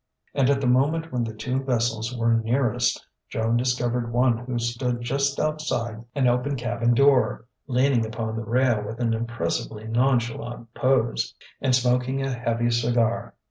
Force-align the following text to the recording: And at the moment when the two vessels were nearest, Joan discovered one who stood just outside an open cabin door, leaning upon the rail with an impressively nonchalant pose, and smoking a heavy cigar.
And 0.33 0.49
at 0.49 0.59
the 0.59 0.65
moment 0.65 1.11
when 1.11 1.23
the 1.23 1.31
two 1.35 1.61
vessels 1.61 2.17
were 2.17 2.33
nearest, 2.33 3.05
Joan 3.29 3.55
discovered 3.55 4.11
one 4.11 4.35
who 4.39 4.57
stood 4.57 5.01
just 5.03 5.39
outside 5.39 6.03
an 6.15 6.27
open 6.27 6.55
cabin 6.55 6.95
door, 6.95 7.45
leaning 7.67 8.03
upon 8.03 8.35
the 8.35 8.41
rail 8.43 8.81
with 8.83 8.99
an 8.99 9.13
impressively 9.13 9.85
nonchalant 9.85 10.73
pose, 10.73 11.35
and 11.61 11.75
smoking 11.75 12.23
a 12.23 12.33
heavy 12.33 12.71
cigar. 12.71 13.35